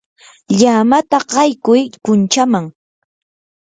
[0.59, 2.65] llamata qaykuy kunchaman.